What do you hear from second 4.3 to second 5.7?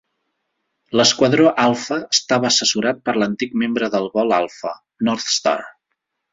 Alpha, Northstar.